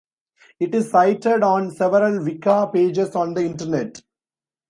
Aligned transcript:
It 0.59 0.73
is 0.73 0.89
cited 0.89 1.43
on 1.43 1.69
several 1.69 2.23
Wicca 2.23 2.71
pages 2.73 3.15
on 3.15 3.35
the 3.35 3.45
internet. 3.45 4.01